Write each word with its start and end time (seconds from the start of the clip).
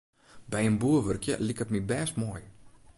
By 0.51 0.61
in 0.69 0.77
boer 0.81 1.01
wurkje 1.05 1.33
liket 1.47 1.69
my 1.71 1.81
bêst 1.89 2.13
moai. 2.21 2.43